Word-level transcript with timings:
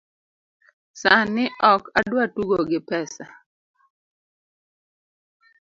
Sani 1.01 1.43
ok 1.71 1.81
adwa 1.99 2.23
tugo 2.33 2.57
gi 2.69 2.79
pesa 2.89 3.25